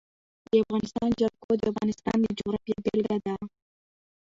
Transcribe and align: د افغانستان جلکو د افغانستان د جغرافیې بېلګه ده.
د 0.49 0.51
افغانستان 0.63 1.09
جلکو 1.19 1.51
د 1.57 1.61
افغانستان 1.71 2.17
د 2.21 2.27
جغرافیې 2.39 2.75
بېلګه 2.83 3.17
ده. 3.25 3.35